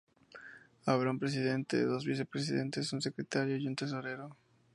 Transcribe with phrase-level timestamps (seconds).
[0.87, 4.35] Habrá un presidente, dos vicepresidentes, un secretario y un tesorero.